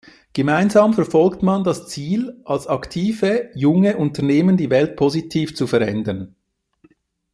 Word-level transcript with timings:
Gemeinsam 0.33 0.95
verfolgt 0.95 1.43
man 1.43 1.63
das 1.63 1.87
Ziel, 1.87 2.41
als 2.43 2.65
aktive, 2.65 3.51
junge 3.53 3.97
Unternehmer 3.97 4.53
die 4.53 4.71
Welt 4.71 4.95
positiv 4.95 5.55
zu 5.55 5.67
verändern. 5.67 6.35